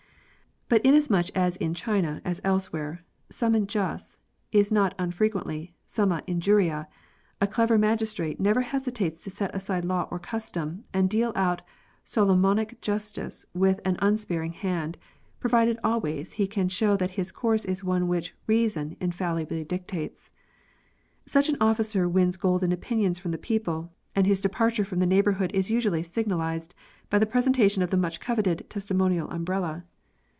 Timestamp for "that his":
16.95-17.33